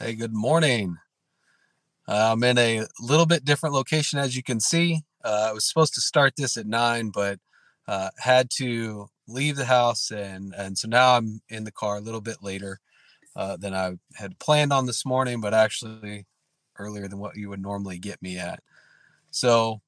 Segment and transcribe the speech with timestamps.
[0.00, 0.98] Hey, good morning.
[2.06, 5.02] I'm in a little bit different location, as you can see.
[5.24, 7.40] Uh, I was supposed to start this at nine, but
[7.88, 12.00] uh, had to leave the house, and and so now I'm in the car a
[12.00, 12.78] little bit later
[13.34, 16.26] uh, than I had planned on this morning, but actually
[16.78, 18.60] earlier than what you would normally get me at.
[19.32, 19.80] So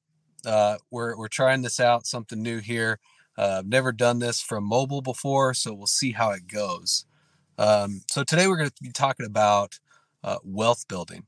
[0.45, 2.99] uh, we're we're trying this out, something new here.
[3.37, 7.05] Uh, I've never done this from mobile before, so we'll see how it goes.
[7.57, 9.79] Um, so today we're going to be talking about
[10.23, 11.25] uh, wealth building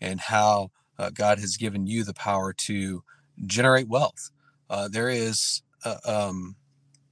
[0.00, 3.02] and how uh, God has given you the power to
[3.46, 4.30] generate wealth.
[4.68, 6.56] Uh, there is a, uh, um,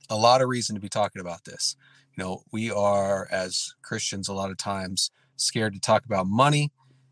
[0.08, 1.76] a lot of reason to be talking about this.
[2.16, 6.70] You know, we are as Christians a lot of times scared to talk about money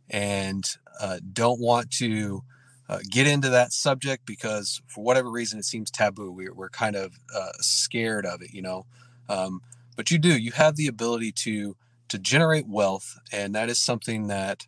[0.09, 0.65] and
[1.01, 2.43] uh, don't want to
[2.89, 6.31] uh, get into that subject because for whatever reason it seems taboo.
[6.31, 7.15] We're, we're kind of
[7.61, 8.85] scared of it, you know.
[9.29, 9.63] Um,
[9.97, 11.77] but you do you have the ability to
[12.11, 14.67] to generate wealth and that is something that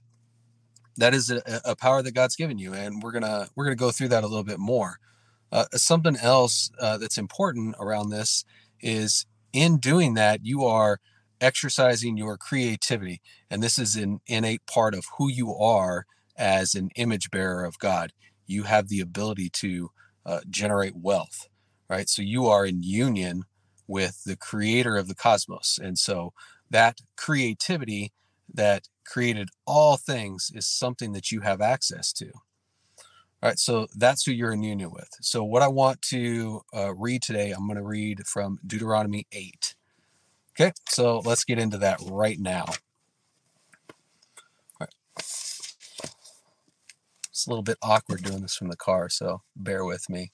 [0.96, 3.90] that is a, a power that god's given you and we're gonna we're gonna go
[3.90, 4.98] through that a little bit more
[5.50, 8.44] uh, something else uh, that's important around this
[8.80, 10.98] is in doing that you are
[11.40, 13.20] exercising your creativity
[13.50, 17.78] and this is an innate part of who you are as an image bearer of
[17.78, 18.12] god
[18.46, 19.90] you have the ability to
[20.24, 21.48] uh, generate wealth
[21.90, 23.44] right so you are in union
[23.92, 25.78] with the creator of the cosmos.
[25.80, 26.32] And so
[26.72, 28.12] that creativity
[28.52, 32.26] that created all things is something that you have access to.
[33.42, 35.08] All right, so that's who you're in union with.
[35.20, 39.74] So, what I want to uh, read today, I'm going to read from Deuteronomy 8.
[40.52, 42.64] Okay, so let's get into that right now.
[42.68, 42.76] All
[44.80, 44.94] right.
[45.18, 45.74] It's
[47.46, 50.30] a little bit awkward doing this from the car, so bear with me.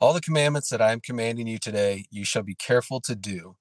[0.00, 3.56] All the commandments that I am commanding you today, you shall be careful to do,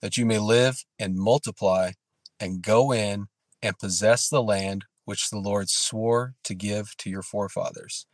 [0.00, 1.92] that you may live and multiply
[2.38, 3.26] and go in
[3.62, 8.06] and possess the land which the Lord swore to give to your forefathers.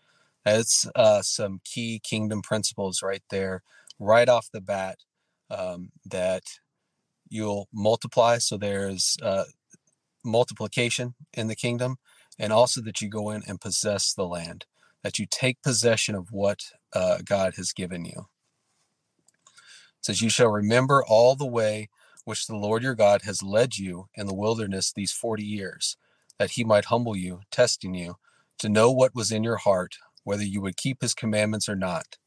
[0.45, 3.63] That's uh, some key kingdom principles right there,
[3.99, 4.99] right off the bat,
[5.51, 6.43] um, that
[7.29, 8.39] you'll multiply.
[8.39, 9.45] So there's uh,
[10.25, 11.97] multiplication in the kingdom,
[12.39, 14.67] and also that you go in and possess the land
[15.03, 16.61] that you take possession of what
[16.93, 18.27] uh, God has given you.
[20.07, 21.89] Says, You shall remember all the way
[22.25, 25.97] which the Lord your God has led you in the wilderness these 40 years,
[26.39, 28.15] that he might humble you, testing you,
[28.59, 32.19] to know what was in your heart, whether you would keep his commandments or not.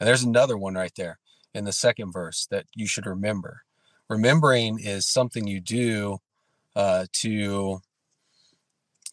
[0.00, 1.18] And there's another one right there
[1.52, 3.64] in the second verse that you should remember.
[4.08, 6.16] Remembering is something you do
[6.74, 7.82] uh, to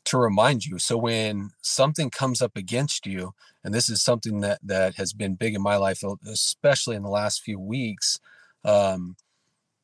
[0.06, 0.80] to remind you.
[0.80, 3.34] So when something comes up against you,
[3.64, 7.09] and this is something that that has been big in my life, especially in the
[7.09, 8.19] last few weeks,
[8.66, 9.16] um,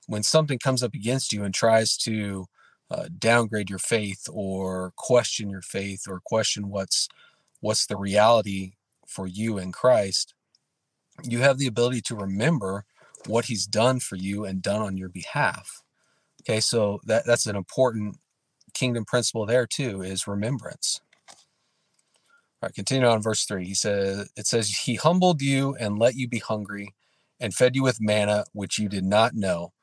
[0.07, 2.47] when something comes up against you and tries to
[2.91, 7.07] uh, downgrade your faith or question your faith or question what's
[7.61, 8.73] what's the reality
[9.07, 10.33] for you in Christ,
[11.23, 12.85] you have the ability to remember
[13.27, 15.83] what He's done for you and done on your behalf.
[16.41, 18.17] Okay, so that that's an important
[18.79, 21.01] kingdom principle there too is remembrance.
[22.61, 23.65] All right, continue on verse 3.
[23.65, 26.95] He says it says he humbled you and let you be hungry
[27.39, 29.73] and fed you with manna which you did not know,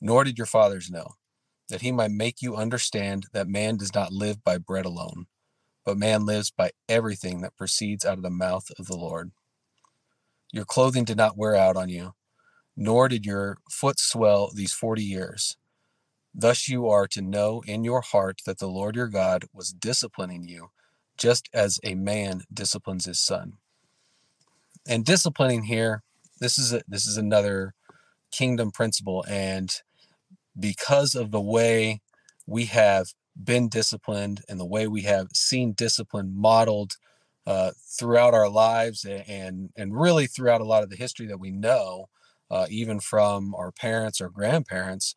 [0.00, 1.12] nor did your fathers know,
[1.68, 5.26] that he might make you understand that man does not live by bread alone,
[5.84, 9.30] but man lives by everything that proceeds out of the mouth of the Lord.
[10.52, 12.14] Your clothing did not wear out on you,
[12.76, 15.56] nor did your foot swell these 40 years.
[16.34, 20.46] Thus you are to know in your heart that the Lord your God was disciplining
[20.48, 20.70] you,
[21.16, 23.54] just as a man disciplines his son.
[24.86, 26.02] And disciplining here,
[26.40, 27.74] this is a, this is another
[28.30, 29.74] kingdom principle, and
[30.58, 32.00] because of the way
[32.46, 33.08] we have
[33.42, 36.92] been disciplined and the way we have seen discipline modeled
[37.46, 41.50] uh, throughout our lives and and really throughout a lot of the history that we
[41.50, 42.08] know,
[42.50, 45.16] uh, even from our parents or grandparents,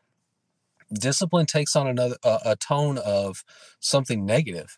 [0.94, 3.44] discipline takes on another a, tone of
[3.80, 4.78] something negative.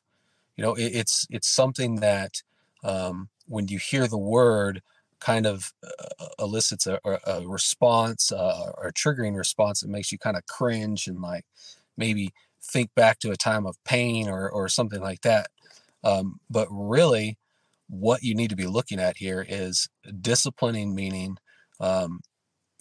[0.57, 2.41] You know it, it's it's something that
[2.83, 4.81] um, when you hear the word
[5.19, 10.17] kind of uh, elicits a, a response uh, or a triggering response that makes you
[10.17, 11.45] kind of cringe and like
[11.95, 15.47] maybe think back to a time of pain or, or something like that.
[16.03, 17.37] Um, but really
[17.87, 19.87] what you need to be looking at here is
[20.19, 21.37] disciplining meaning
[21.79, 22.19] um,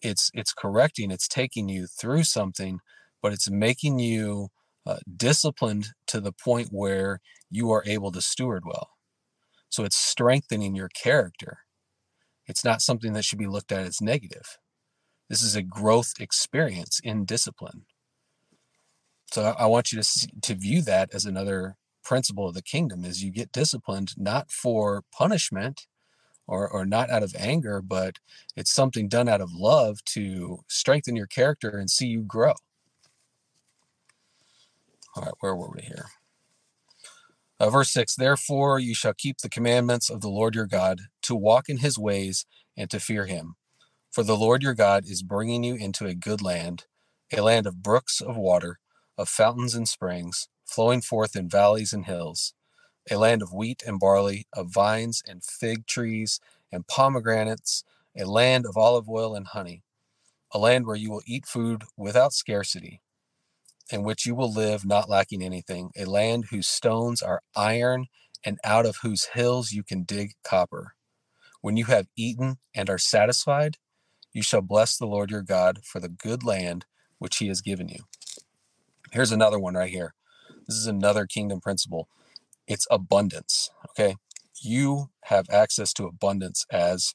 [0.03, 2.81] it's it's correcting it's taking you through something
[3.23, 4.49] but it's making you
[4.85, 7.21] uh, disciplined to the point where
[7.51, 8.91] you are able to steward well.
[9.69, 11.59] So it's strengthening your character.
[12.47, 14.59] It's not something that should be looked at as negative.
[15.31, 17.87] This is a growth experience in discipline.
[19.33, 23.05] So I want you to see, to view that as another principle of the kingdom
[23.05, 25.87] is you get disciplined not for punishment
[26.47, 28.19] or, or not out of anger, but
[28.57, 32.55] it's something done out of love to strengthen your character and see you grow.
[35.15, 36.07] All right, where were we here?
[37.61, 41.35] Uh, verse 6 Therefore you shall keep the commandments of the Lord your God, to
[41.35, 43.57] walk in his ways and to fear him.
[44.11, 46.87] For the Lord your God is bringing you into a good land,
[47.33, 48.79] a land of brooks of water,
[49.19, 52.55] of fountains and springs, flowing forth in valleys and hills,
[53.11, 56.41] a land of wheat and barley, of vines and fig trees
[56.73, 57.85] and pomegranates,
[58.19, 59.83] a land of olive oil and honey,
[60.53, 63.03] a land where you will eat food without scarcity,
[63.93, 68.07] in which you will live not lacking anything, a land whose stones are iron
[68.45, 70.95] and out of whose hills you can dig copper.
[71.61, 73.77] When you have eaten and are satisfied,
[74.33, 76.87] you shall bless the Lord your God for the good land
[77.19, 78.05] which he has given you.
[79.13, 80.15] Here's another one right here.
[80.67, 82.09] This is another kingdom principle.
[82.67, 83.71] It's abundance.
[83.91, 84.17] Okay.
[84.63, 87.15] You have access to abundance as,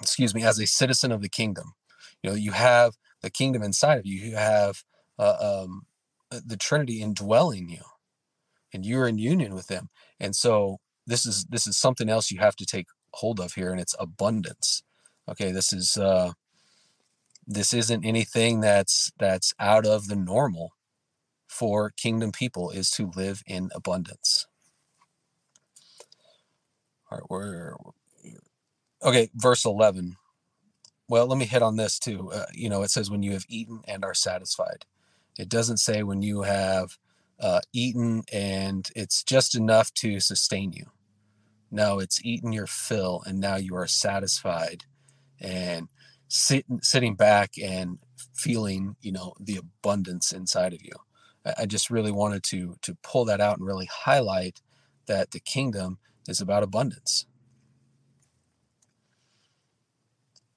[0.00, 1.74] excuse me, as a citizen of the kingdom.
[2.22, 4.18] You know, you have the kingdom inside of you.
[4.18, 4.82] You have
[5.18, 5.86] uh, um,
[6.30, 7.82] the Trinity indwelling you,
[8.72, 9.88] and you're in union with them.
[10.20, 13.70] And so this is this is something else you have to take hold of here,
[13.70, 14.82] and it's abundance.
[15.28, 16.32] Okay, this is uh,
[17.46, 20.72] this isn't anything that's that's out of the normal
[21.48, 24.46] for kingdom people is to live in abundance.
[27.10, 27.76] All right, we're
[29.02, 29.30] okay.
[29.34, 30.16] Verse eleven.
[31.08, 32.32] Well, let me hit on this too.
[32.32, 34.84] Uh, you know, it says when you have eaten and are satisfied.
[35.38, 36.96] It doesn't say when you have
[37.40, 40.86] uh, eaten and it's just enough to sustain you.
[41.70, 44.84] No, it's eaten your fill and now you are satisfied
[45.40, 45.88] and
[46.28, 47.98] sit, sitting back and
[48.34, 50.92] feeling, you know, the abundance inside of you.
[51.58, 54.60] I just really wanted to to pull that out and really highlight
[55.06, 55.98] that the kingdom
[56.28, 57.26] is about abundance.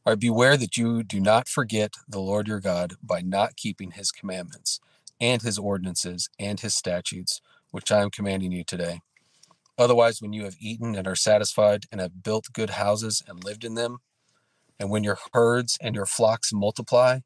[0.10, 3.92] All right, beware that you do not forget the Lord your God by not keeping
[3.92, 4.80] his commandments
[5.22, 9.02] and his ordinances and his statutes, which I am commanding you today.
[9.78, 13.64] Otherwise, when you have eaten and are satisfied and have built good houses and lived
[13.64, 14.00] in them,
[14.80, 17.20] and when your herds and your flocks multiply,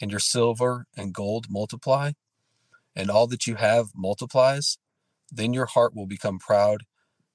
[0.00, 2.12] and your silver and gold multiply,
[2.96, 4.78] and all that you have multiplies,
[5.30, 6.84] then your heart will become proud,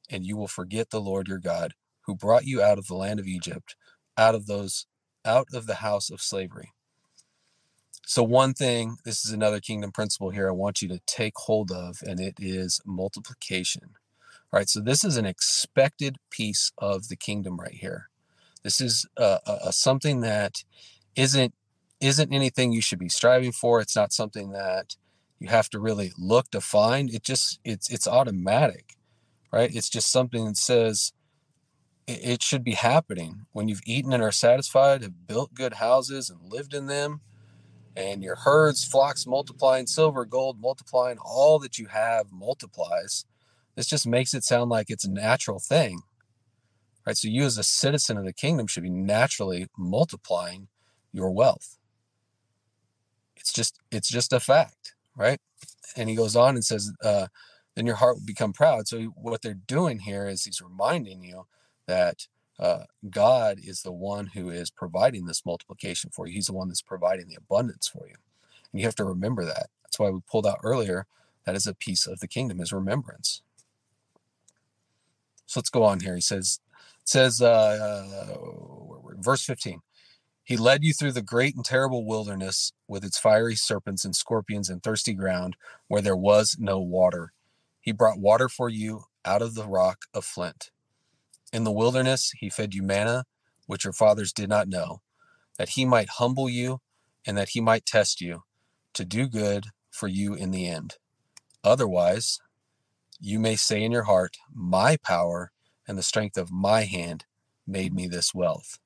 [0.10, 1.76] and you will forget the Lord your God,
[2.08, 3.76] who brought you out of the land of Egypt,
[4.18, 4.88] out of those
[5.26, 6.72] out of the house of slavery.
[8.06, 11.72] So one thing, this is another kingdom principle here I want you to take hold
[11.72, 13.96] of, and it is multiplication.
[14.52, 18.10] All right, so this is an expected piece of the kingdom right here.
[18.64, 19.40] This is uh,
[19.72, 20.64] something that
[21.16, 21.54] isn't
[22.00, 23.82] isn't anything you should be striving for.
[23.82, 24.96] It's not something that
[25.40, 27.14] you have to really look to find.
[27.14, 28.96] It just it's it's automatic,
[29.52, 29.74] right?
[29.74, 31.14] It's just something that says
[32.08, 36.52] it, should be happening when you've eaten and are satisfied, have built good houses and
[36.52, 37.22] lived in them,
[37.96, 43.26] and your herds, flocks multiplying, silver, gold multiplying, all that you have multiplies.
[43.76, 46.02] This just makes it sound like it's a natural thing,
[47.06, 47.18] right?
[47.18, 50.68] So you as a citizen of the kingdom should be naturally multiplying
[51.12, 51.78] your wealth.
[53.36, 55.40] It's just it's just a fact right?
[55.98, 57.28] And he goes on and says, uh,
[57.76, 58.88] then your heart will become proud.
[58.88, 61.46] So what they're doing here is he's reminding you
[61.88, 62.28] that
[62.60, 66.34] uh, God is the one who is providing this multiplication for you.
[66.34, 68.16] He's the one that's providing the abundance for you.
[68.72, 69.68] And you have to remember that.
[69.84, 71.06] That's why we pulled out earlier
[71.46, 73.42] that is a piece of the kingdom is remembrance.
[75.46, 76.16] So let's go on here.
[76.16, 76.60] He says,
[77.02, 79.82] it says, uh, uh verse 15,
[80.44, 84.70] he led you through the great and terrible wilderness with its fiery serpents and scorpions
[84.70, 85.56] and thirsty ground
[85.88, 87.32] where there was no water.
[87.80, 90.72] He brought water for you out of the rock of flint.
[91.54, 93.26] In the wilderness, he fed you manna,
[93.66, 95.02] which your fathers did not know,
[95.58, 96.82] that he might humble you
[97.26, 98.44] and that he might test you
[98.94, 100.96] to do good for you in the end.
[101.64, 102.40] Otherwise,
[103.20, 105.52] you may say in your heart, My power
[105.88, 107.26] and the strength of my hand
[107.66, 108.80] made me this wealth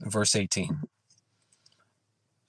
[0.00, 0.64] verse 18.
[0.64, 0.84] Mm-hmm.
[0.84, 0.88] It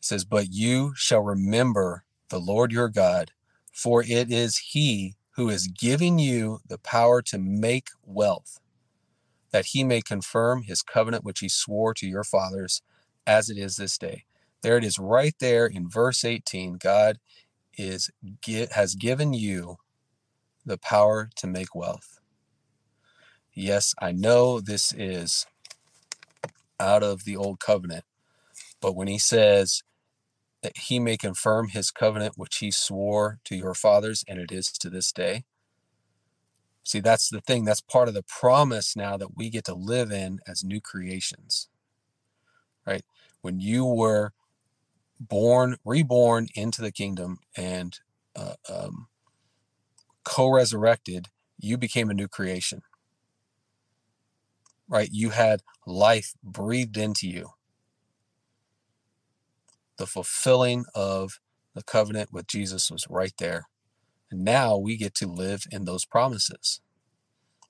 [0.01, 3.31] says, But you shall remember the Lord your God,
[3.71, 8.59] for it is he who is giving you the power to make wealth,
[9.51, 12.81] that he may confirm his covenant which he swore to your fathers,
[13.25, 14.25] as it is this day.
[14.63, 16.73] There it is right there in verse 18.
[16.73, 17.19] God
[17.77, 18.11] is
[18.71, 19.77] has given you
[20.65, 22.19] the power to make wealth.
[23.53, 25.47] Yes, I know this is
[26.81, 28.03] out of the old covenant.
[28.81, 29.83] But when he says,
[30.61, 34.71] that he may confirm his covenant which he swore to your fathers, and it is
[34.71, 35.45] to this day.
[36.83, 37.65] See, that's the thing.
[37.65, 41.69] That's part of the promise now that we get to live in as new creations.
[42.85, 43.03] Right?
[43.41, 44.33] When you were
[45.19, 47.99] born, reborn into the kingdom and
[48.35, 49.07] uh, um,
[50.23, 52.81] co resurrected, you became a new creation.
[54.87, 55.09] Right?
[55.11, 57.51] You had life breathed into you
[59.99, 61.39] the fulfilling of
[61.75, 63.65] the covenant with Jesus was right there.
[64.31, 66.81] And now we get to live in those promises.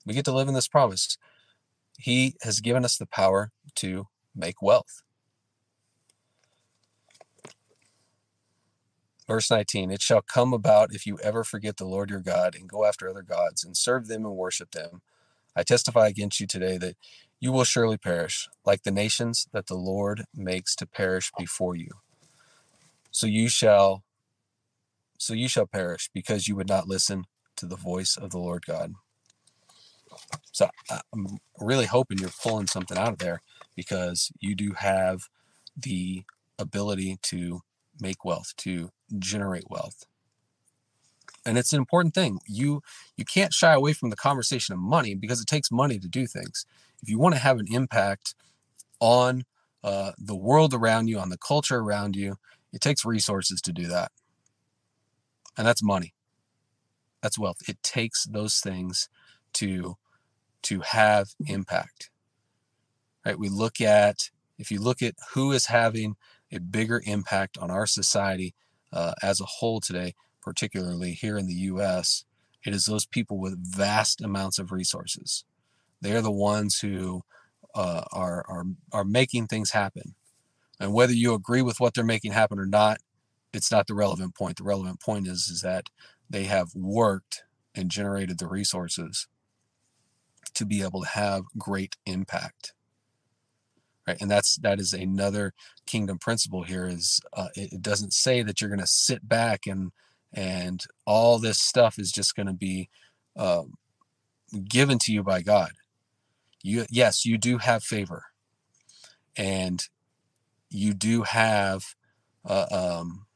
[0.06, 1.18] We get to live in this promise.
[1.98, 5.02] He has given us the power to make wealth.
[9.26, 12.68] Verse 19 It shall come about if you ever forget the Lord your God and
[12.68, 15.02] go after other gods and serve them and worship them.
[15.56, 16.96] I testify against you today that
[17.40, 21.90] you will surely perish, like the nations that the Lord makes to perish before you.
[23.10, 24.02] So you shall
[25.18, 27.26] so you shall perish because you would not listen
[27.56, 28.94] to the voice of the Lord God.
[30.52, 30.68] So
[31.12, 33.42] I'm really hoping you're pulling something out of there
[33.76, 35.28] because you do have
[35.76, 36.24] the
[36.58, 37.60] ability to
[38.00, 40.04] make wealth, to generate wealth.
[41.44, 42.40] And it's an important thing.
[42.46, 42.82] You
[43.16, 46.26] you can't shy away from the conversation of money because it takes money to do
[46.26, 46.66] things.
[47.02, 48.34] If you want to have an impact
[49.00, 49.44] on
[49.82, 52.36] uh, the world around you, on the culture around you,
[52.72, 54.12] it takes resources to do that.
[55.56, 56.14] And that's money.
[57.22, 57.68] That's wealth.
[57.68, 59.08] It takes those things
[59.54, 59.96] to
[60.62, 62.10] to have impact.
[63.24, 63.38] Right?
[63.38, 66.16] We look at if you look at who is having
[66.52, 68.54] a bigger impact on our society
[68.92, 72.24] uh, as a whole today, particularly here in the U.S.,
[72.64, 75.44] it is those people with vast amounts of resources.
[76.00, 77.22] They're the ones who
[77.74, 80.14] uh, are are are making things happen.
[80.80, 82.98] And whether you agree with what they're making happen or not,
[83.52, 84.56] it's not the relevant point.
[84.56, 85.90] The relevant point is, is that
[86.28, 87.42] they have worked
[87.74, 89.28] and generated the resources
[90.54, 92.72] to be able to have great impact.
[94.06, 94.20] Right.
[94.20, 95.52] And that's that is another
[95.86, 99.66] kingdom principle here is uh, it, it doesn't say that you're going to sit back
[99.66, 99.92] and
[100.32, 102.88] and all this stuff is just going to be
[103.36, 103.64] uh,
[104.68, 105.72] given to you by God.
[106.62, 108.24] You yes, you do have favor,
[109.36, 109.86] and
[110.70, 111.94] you do have
[112.44, 113.26] uh, um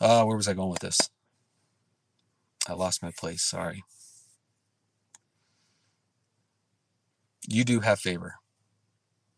[0.00, 1.10] uh where was I going with this?
[2.68, 3.82] I lost my place, sorry.
[7.48, 8.34] You do have favor.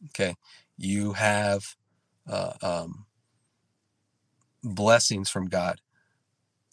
[0.06, 0.34] Okay.
[0.76, 1.76] You have
[2.28, 3.06] uh, um,
[4.62, 5.80] blessings from God.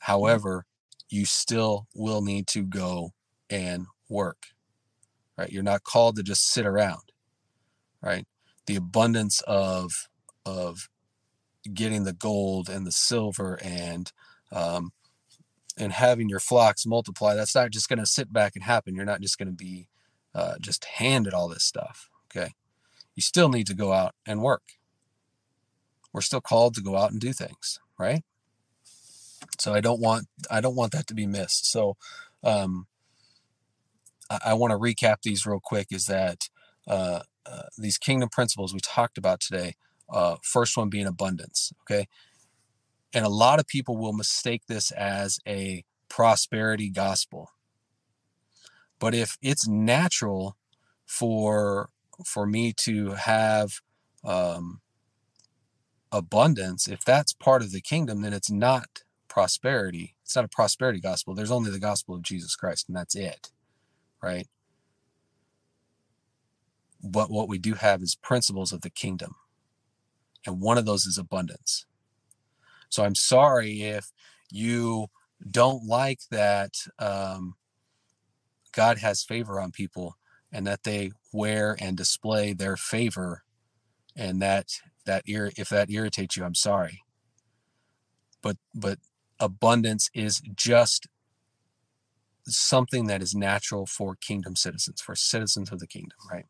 [0.01, 0.65] However,
[1.09, 3.11] you still will need to go
[3.49, 4.47] and work.
[5.37, 5.51] Right?
[5.51, 7.11] You're not called to just sit around.
[8.01, 8.25] Right?
[8.67, 10.09] The abundance of
[10.45, 10.89] of
[11.73, 14.11] getting the gold and the silver and
[14.51, 14.91] um,
[15.77, 18.95] and having your flocks multiply that's not just going to sit back and happen.
[18.95, 19.87] You're not just going to be
[20.35, 22.53] uh, just handed all this stuff okay?
[23.15, 24.73] You still need to go out and work.
[26.13, 28.23] We're still called to go out and do things right?
[29.59, 31.69] So i don't want i don't want that to be missed.
[31.71, 31.97] So
[32.43, 32.87] um,
[34.29, 36.49] I, I want to recap these real quick is that
[36.87, 39.75] uh, uh, these kingdom principles we talked about today.
[40.09, 41.71] Uh, first one being abundance.
[41.83, 42.07] Okay.
[43.13, 47.51] And a lot of people will mistake this as a prosperity gospel.
[48.99, 50.57] But if it's natural
[51.05, 51.89] for
[52.25, 53.81] for me to have
[54.23, 54.81] um,
[56.11, 60.15] abundance, if that's part of the kingdom, then it's not prosperity.
[60.23, 61.35] It's not a prosperity gospel.
[61.35, 63.51] There's only the gospel of Jesus Christ, and that's it,
[64.21, 64.47] right?
[67.03, 69.35] But what we do have is principles of the kingdom.
[70.45, 71.85] And one of those is abundance.
[72.89, 74.11] So I'm sorry if
[74.49, 75.07] you
[75.49, 77.55] don't like that um,
[78.71, 80.17] God has favor on people
[80.51, 83.43] and that they wear and display their favor
[84.15, 84.67] and that
[85.05, 87.01] that ir- if that irritates you i'm sorry
[88.41, 88.99] but but
[89.39, 91.07] abundance is just
[92.47, 96.45] something that is natural for kingdom citizens for citizens of the kingdom right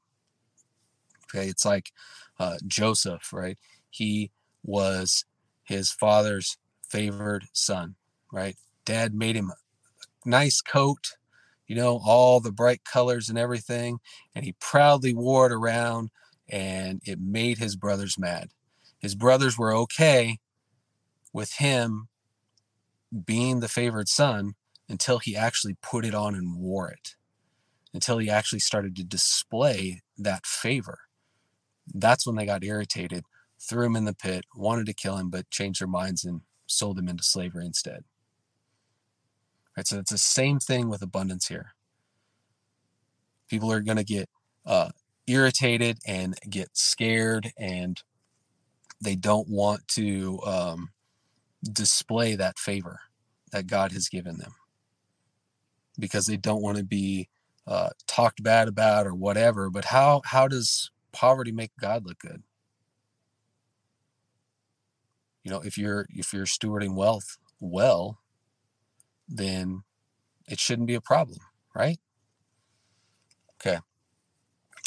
[1.34, 1.92] Okay, it's like
[2.40, 3.58] uh, Joseph, right?
[3.90, 4.32] He
[4.64, 5.26] was
[5.64, 6.58] his father's
[6.90, 7.96] favored son,
[8.32, 8.56] right?
[8.86, 11.16] Dad made him a nice coat,
[11.68, 14.00] you know, all the bright colors and everything,
[14.34, 16.10] and he proudly wore it around,
[16.50, 18.50] and it made his brothers mad.
[19.00, 20.40] His brothers were okay
[21.34, 22.08] with him
[23.26, 24.56] being the favored son
[24.90, 27.16] until he actually put it on and wore it,
[27.94, 31.00] until he actually started to display that favor
[31.94, 33.24] that's when they got irritated
[33.60, 36.98] threw him in the pit, wanted to kill him, but changed their minds and sold
[36.98, 38.04] him into slavery instead.
[39.76, 41.74] Right, so it's the same thing with abundance here.
[43.50, 44.30] People are going to get
[44.66, 44.90] uh,
[45.28, 48.02] irritated and get scared, and
[49.02, 50.90] they don't want to um,
[51.72, 53.02] display that favor
[53.52, 54.54] that God has given them
[55.98, 57.30] because they don't want to be
[57.66, 59.70] uh, talked bad about or whatever.
[59.70, 62.44] But how how does poverty make God look good?
[65.44, 68.20] You know, if you're if you're stewarding wealth well,
[69.28, 69.84] then
[70.48, 71.40] it shouldn't be a problem,
[71.76, 71.98] right?
[73.60, 73.80] Okay.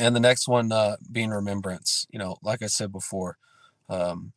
[0.00, 2.06] And the next one uh, being remembrance.
[2.10, 3.36] You know, like I said before,
[3.88, 4.32] um,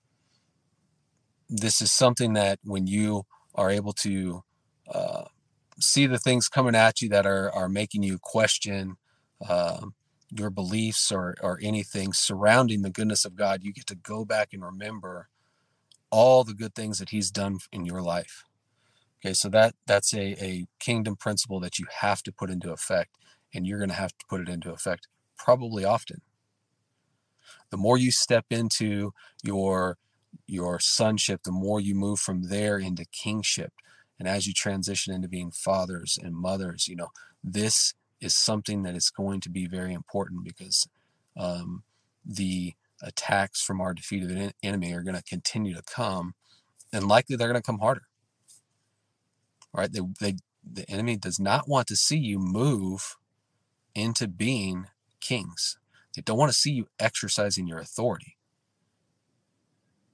[1.48, 3.24] this is something that when you
[3.54, 4.44] are able to
[4.92, 5.26] uh,
[5.80, 8.96] see the things coming at you that are are making you question
[9.48, 9.86] uh,
[10.36, 14.50] your beliefs or or anything surrounding the goodness of God, you get to go back
[14.54, 15.30] and remember
[16.12, 18.44] all the good things that He's done in your life.
[19.20, 23.12] Okay, so that that's a, a kingdom principle that you have to put into effect,
[23.54, 26.22] and you're going to have to put it into effect probably often.
[27.70, 29.14] The more you step into
[29.44, 29.98] your
[30.48, 33.74] your sonship, the more you move from there into kingship.
[34.20, 37.10] And as you transition into being fathers and mothers, you know,
[37.44, 37.94] this
[38.24, 40.88] is something that is going to be very important because
[41.36, 41.84] um,
[42.26, 46.34] the attacks from our defeated enemy are going to continue to come,
[46.94, 48.04] and likely they're going to come harder.
[49.74, 49.92] Right?
[49.92, 53.18] They, they, the enemy does not want to see you move
[53.94, 54.88] into being
[55.20, 55.78] kings.
[56.16, 58.38] They don't want to see you exercising your authority.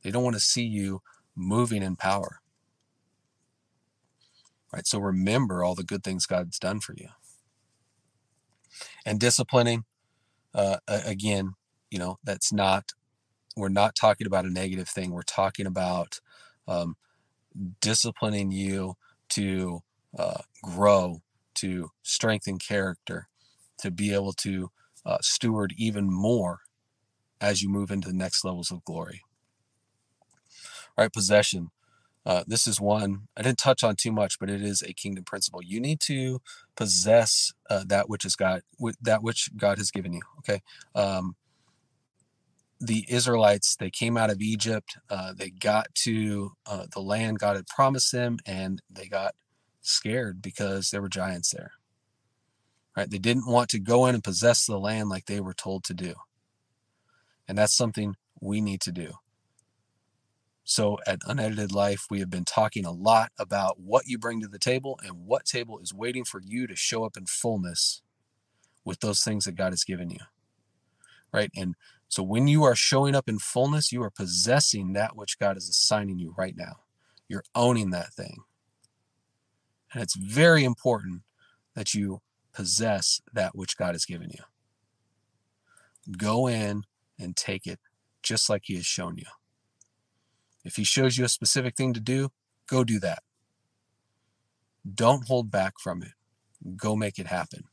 [0.01, 1.01] They don't want to see you
[1.35, 2.39] moving in power.
[4.73, 4.87] Right?
[4.87, 7.09] So remember all the good things God's done for you.
[9.05, 9.85] And disciplining,
[10.53, 11.53] uh, again,
[11.91, 12.91] you know, that's not,
[13.55, 15.11] we're not talking about a negative thing.
[15.11, 16.19] We're talking about
[16.67, 16.95] um,
[17.81, 18.95] disciplining you
[19.29, 19.81] to
[20.17, 21.21] uh, grow,
[21.55, 23.27] to strengthen character,
[23.79, 24.71] to be able to
[25.05, 26.59] uh, steward even more
[27.41, 29.21] as you move into the next levels of glory.
[30.97, 31.71] All right, possession.
[32.25, 35.23] Uh, this is one I didn't touch on too much, but it is a kingdom
[35.23, 35.61] principle.
[35.63, 36.41] You need to
[36.75, 38.61] possess uh, that which is God,
[39.01, 40.21] that which God has given you.
[40.39, 40.61] Okay.
[40.93, 41.35] Um,
[42.79, 44.97] the Israelites, they came out of Egypt.
[45.09, 49.35] Uh, they got to uh, the land God had promised them, and they got
[49.81, 51.71] scared because there were giants there.
[52.95, 53.09] Right?
[53.09, 55.93] They didn't want to go in and possess the land like they were told to
[55.93, 56.15] do.
[57.47, 59.13] And that's something we need to do.
[60.69, 64.47] So at Unedited Life, we have been talking a lot about what you bring to
[64.47, 68.03] the table and what table is waiting for you to show up in fullness
[68.85, 70.19] with those things that God has given you.
[71.33, 71.49] Right?
[71.57, 71.73] And
[72.07, 75.67] so when you are showing up in fullness, you are possessing that which God is
[75.67, 76.81] assigning you right now.
[77.27, 78.43] You're owning that thing.
[79.91, 81.23] And it's very important
[81.73, 82.21] that you
[82.53, 84.43] possess that which God has given you.
[86.15, 86.83] Go in
[87.17, 87.79] and take it
[88.21, 89.25] just like He has shown you.
[90.63, 92.29] If he shows you a specific thing to do,
[92.67, 93.19] go do that.
[94.93, 96.11] Don't hold back from it.
[96.75, 97.63] Go make it happen.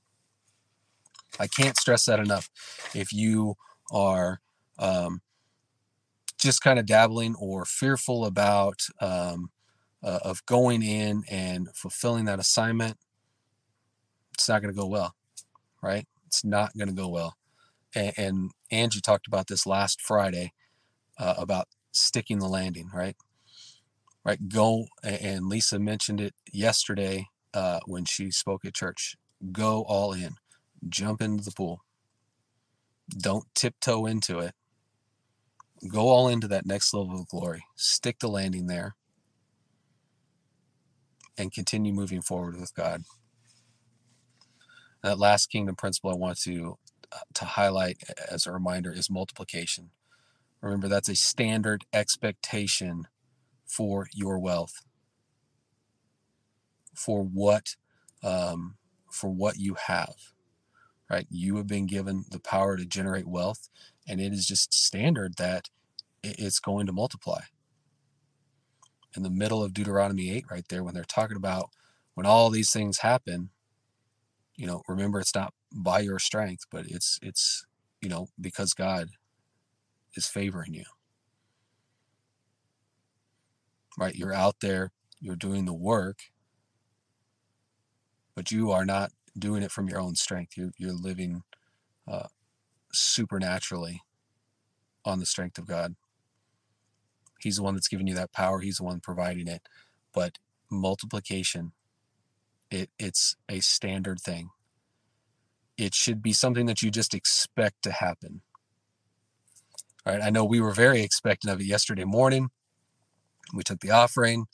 [1.38, 2.48] I can't stress that enough.
[2.94, 3.56] If you
[3.90, 4.40] are
[4.78, 5.20] um,
[6.38, 9.50] just kind of dabbling or fearful about um,
[10.02, 12.96] uh, of going in and fulfilling that assignment,
[14.34, 15.14] it's not going to go well,
[15.82, 16.06] right?
[16.26, 17.36] It's not going to go well.
[17.94, 20.52] And, and, Angie talked about this last Friday
[21.18, 23.16] uh, about sticking the landing, right?
[24.24, 24.48] Right.
[24.48, 29.16] Go and Lisa mentioned it yesterday uh, when she spoke at church.
[29.52, 30.34] Go all in.
[30.88, 31.80] Jump into the pool.
[33.08, 34.54] Don't tiptoe into it.
[35.88, 37.64] Go all into that next level of glory.
[37.76, 38.96] Stick the landing there
[41.38, 43.02] and continue moving forward with God.
[45.02, 46.78] That last kingdom principle I want to
[47.12, 47.98] uh, to highlight
[48.30, 49.90] as a reminder is multiplication.
[50.60, 53.08] Remember, that's a standard expectation
[53.66, 54.82] for your wealth,
[56.94, 57.76] for what,
[58.22, 58.76] um,
[59.10, 60.14] for what you have.
[61.10, 61.26] Right?
[61.30, 63.68] You have been given the power to generate wealth,
[64.08, 65.68] and it is just standard that
[66.22, 67.42] it's going to multiply.
[69.16, 71.70] In the middle of Deuteronomy 8, right there, when they're talking about
[72.14, 73.50] when all these things happen,
[74.56, 77.64] you know, remember it's not by your strength, but it's it's
[78.00, 79.08] you know because God
[80.16, 80.84] is favoring you.
[83.98, 84.14] Right?
[84.14, 86.18] You're out there, you're doing the work,
[88.34, 90.52] but you are not doing it from your own strength.
[90.56, 91.42] You're, you're living
[92.06, 92.28] uh,
[92.92, 94.02] supernaturally
[95.04, 95.96] on the strength of God.
[97.40, 98.60] He's the one that's giving you that power.
[98.60, 99.62] He's the one providing it.
[100.12, 100.38] But
[100.70, 101.72] multiplication,
[102.70, 104.50] it, it's a standard thing.
[105.78, 108.40] It should be something that you just expect to happen.
[110.06, 110.22] All right.
[110.22, 112.50] I know we were very expectant of it yesterday morning.
[113.52, 114.46] We took the offering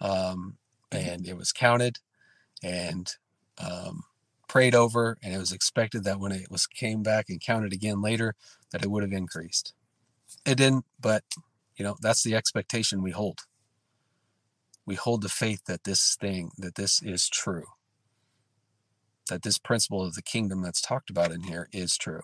[0.00, 0.56] um,
[0.90, 1.98] and it was counted
[2.62, 3.12] and
[3.58, 4.04] um,
[4.48, 5.18] prayed over.
[5.22, 8.34] And it was expected that when it was came back and counted again later,
[8.72, 9.74] that it would have increased.
[10.46, 11.24] It didn't, but
[11.76, 13.40] you know, that's the expectation we hold.
[14.86, 17.66] We hold the faith that this thing, that this is true.
[19.28, 22.22] That this principle of the kingdom that's talked about in here is true.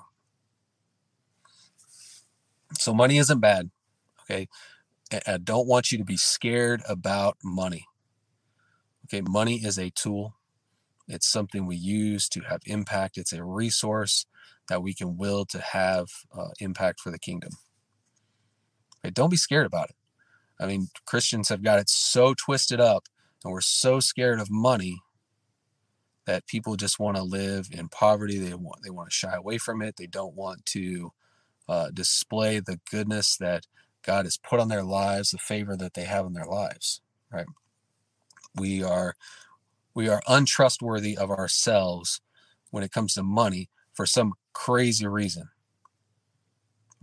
[2.79, 3.71] So money isn't bad.
[4.23, 4.49] Okay.
[5.27, 7.87] I don't want you to be scared about money.
[9.07, 9.21] Okay.
[9.21, 10.35] Money is a tool.
[11.07, 13.19] It's something we use to have impact.
[13.19, 14.27] It's a resource
[14.69, 17.51] that we can will to have uh, impact for the kingdom.
[19.05, 19.97] Okay, don't be scared about it.
[20.59, 23.05] I mean, Christians have got it so twisted up
[23.43, 25.01] and we're so scared of money
[26.27, 28.39] that people just want to live in poverty.
[28.39, 29.97] They want they want to shy away from it.
[29.99, 31.13] They don't want to
[31.69, 33.67] uh, display the goodness that
[34.03, 37.01] God has put on their lives, the favor that they have in their lives.
[37.33, 37.47] Right?
[38.55, 39.15] We are
[39.95, 42.21] we are untrustworthy of ourselves
[42.71, 45.49] when it comes to money for some crazy reason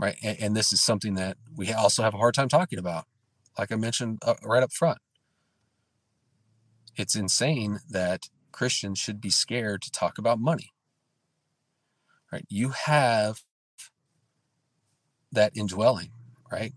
[0.01, 0.17] right?
[0.23, 3.05] And, and, this is something that we also have a hard time talking about,
[3.57, 4.97] like I mentioned uh, right up front.
[6.97, 10.71] It's insane that Christians should be scared to talk about money.
[12.33, 12.45] Right?
[12.49, 13.41] You have
[15.31, 16.11] that indwelling,
[16.51, 16.73] right?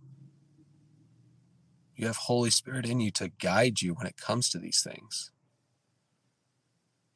[1.97, 5.31] You have Holy Spirit in you to guide you when it comes to these things.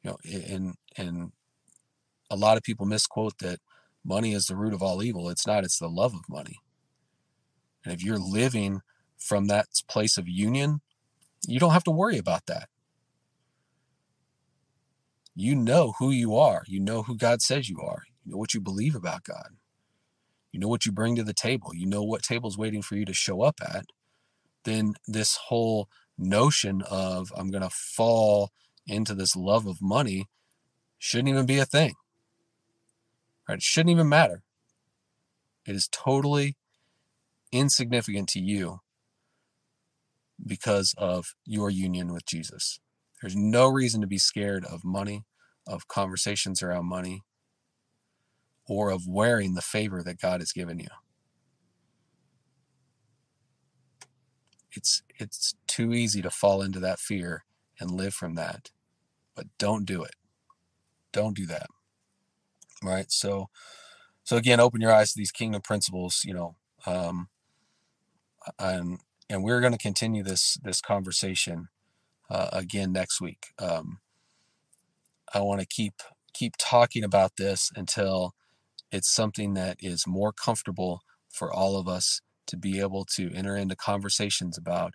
[0.03, 1.31] You know, and and
[2.29, 3.59] a lot of people misquote that
[4.05, 5.29] money is the root of all evil.
[5.29, 6.57] It's not, it's the love of money.
[7.83, 8.81] And if you're living
[9.17, 10.81] from that place of union,
[11.47, 12.69] you don't have to worry about that.
[15.35, 16.63] You know who you are.
[16.67, 18.03] You know who God says you are.
[18.25, 19.55] You know what you believe about God.
[20.51, 21.73] You know what you bring to the table.
[21.73, 23.85] You know what table's waiting for you to show up at.
[24.63, 28.51] Then this whole notion of I'm going to fall
[28.87, 30.25] into this love of money
[30.97, 31.93] shouldn't even be a thing.
[33.47, 33.55] Right?
[33.55, 34.43] It shouldn't even matter.
[35.65, 36.57] It is totally
[37.51, 38.79] insignificant to you
[40.45, 42.79] because of your union with Jesus.
[43.21, 45.25] There's no reason to be scared of money,
[45.67, 47.23] of conversations around money,
[48.69, 50.89] or of wearing the favor that God has given you.
[54.71, 57.43] It's it's too easy to fall into that fear
[57.79, 58.71] and live from that.
[59.35, 60.15] But don't do it.
[61.11, 61.67] Don't do that
[62.83, 63.11] right?
[63.11, 63.49] So,
[64.23, 66.55] so again, open your eyes to these kingdom principles, you know,
[66.85, 67.29] um,
[68.57, 71.69] and and we're going to continue this this conversation
[72.29, 73.47] uh, again next week.
[73.59, 73.99] Um,
[75.33, 75.95] I want to keep
[76.33, 78.33] keep talking about this until
[78.91, 83.55] it's something that is more comfortable for all of us to be able to enter
[83.55, 84.93] into conversations about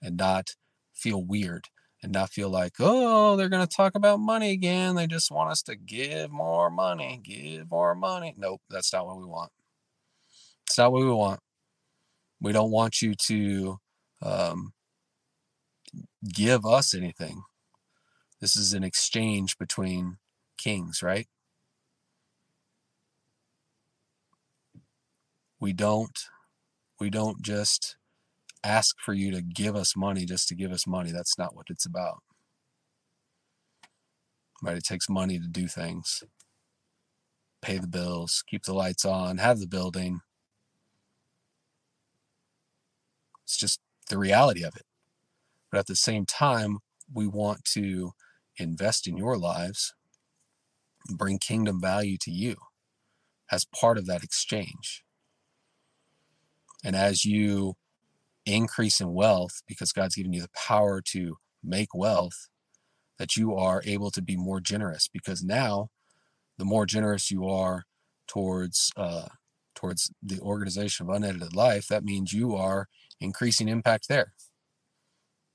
[0.00, 0.50] and not
[0.94, 1.68] feel weird
[2.02, 4.94] and not feel like, oh, they're going to talk about money again.
[4.94, 8.34] They just want us to give more money, give more money.
[8.36, 9.50] Nope, that's not what we want.
[10.66, 11.40] It's not what we want.
[12.40, 13.78] We don't want you to
[14.22, 14.72] um,
[16.32, 17.42] give us anything.
[18.40, 20.18] This is an exchange between
[20.58, 21.26] kings, right?
[25.64, 26.18] We don't
[27.00, 27.96] we don't just
[28.62, 31.10] ask for you to give us money just to give us money.
[31.10, 32.18] That's not what it's about.
[34.62, 34.76] Right?
[34.76, 36.22] It takes money to do things.
[37.62, 40.20] Pay the bills, keep the lights on, have the building.
[43.44, 44.84] It's just the reality of it.
[45.72, 48.12] But at the same time, we want to
[48.58, 49.94] invest in your lives,
[51.08, 52.56] bring kingdom value to you
[53.50, 55.03] as part of that exchange.
[56.84, 57.74] And as you
[58.46, 62.48] increase in wealth because God's given you the power to make wealth,
[63.18, 65.88] that you are able to be more generous because now
[66.58, 67.84] the more generous you are
[68.26, 69.28] towards uh,
[69.74, 72.88] towards the organization of unedited life, that means you are
[73.20, 74.32] increasing impact there.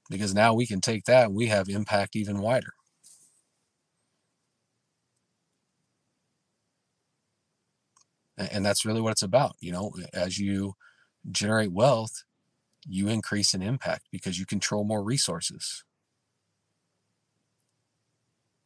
[0.09, 2.73] Because now we can take that and we have impact even wider.
[8.37, 9.55] And that's really what it's about.
[9.59, 10.73] You know, as you
[11.31, 12.23] generate wealth,
[12.87, 15.83] you increase in impact because you control more resources.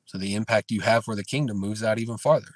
[0.05, 2.55] So the impact you have for the kingdom moves out even farther,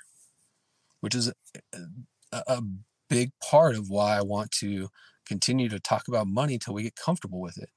[0.99, 1.31] which is
[1.73, 2.61] a, a
[3.09, 4.89] big part of why I want to
[5.25, 7.69] continue to talk about money until we get comfortable with it.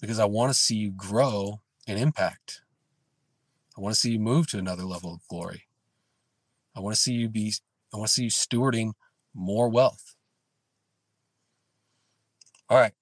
[0.00, 2.62] Because I want to see you grow in impact.
[3.76, 5.64] I want to see you move to another level of glory.
[6.74, 7.52] I want to see you be,
[7.92, 8.92] I want to see you stewarding
[9.34, 10.14] more wealth.
[12.68, 12.92] All right.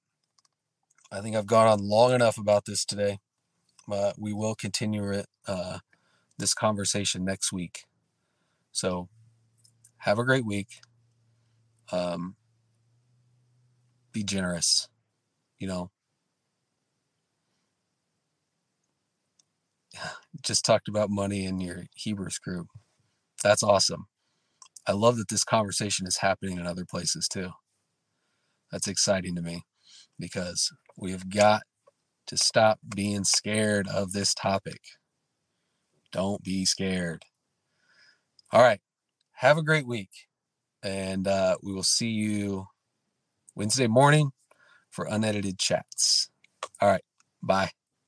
[1.11, 3.19] I think I've gone on long enough about this today.
[3.87, 5.79] But we will continue it, uh,
[6.38, 7.85] this conversation next week.
[8.73, 9.09] So
[9.99, 10.69] have a great week.
[11.91, 12.37] Um,
[14.12, 14.88] be generous.
[15.59, 15.91] You know,
[20.43, 22.69] just talked about money in your Hebrews group.
[23.43, 24.07] That's awesome.
[24.88, 27.51] I love that this conversation is happening in other places too.
[28.72, 29.62] That's exciting to me
[30.18, 31.62] because we have got
[32.29, 34.81] to stop being scared of this topic.
[36.12, 37.24] Don't be scared.
[38.53, 38.81] All right.
[39.37, 40.11] Have a great week.
[40.83, 42.66] And uh, we will see you
[43.57, 44.33] Wednesday morning
[44.90, 46.31] for unedited chats.
[46.81, 47.03] All right.
[47.42, 47.70] Bye.